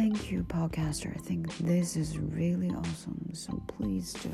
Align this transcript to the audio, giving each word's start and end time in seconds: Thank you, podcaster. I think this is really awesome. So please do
Thank 0.00 0.30
you, 0.32 0.44
podcaster. 0.44 1.14
I 1.14 1.20
think 1.20 1.54
this 1.58 1.94
is 1.94 2.16
really 2.16 2.70
awesome. 2.70 3.34
So 3.34 3.62
please 3.66 4.14
do 4.14 4.30